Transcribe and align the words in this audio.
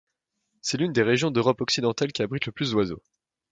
C'est 0.61 0.77
l'une 0.79 0.93
des 0.93 1.03
régions 1.03 1.29
d'Europe 1.29 1.61
occidentale 1.61 2.11
qui 2.11 2.23
abrite 2.23 2.47
le 2.47 2.51
plus 2.51 2.71
d'oiseaux. 2.71 3.03